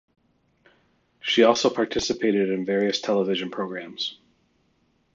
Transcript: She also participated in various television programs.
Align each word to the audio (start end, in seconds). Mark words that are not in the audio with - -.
She 1.19 1.43
also 1.43 1.69
participated 1.69 2.49
in 2.49 2.65
various 2.65 2.99
television 2.99 3.51
programs. 3.51 4.17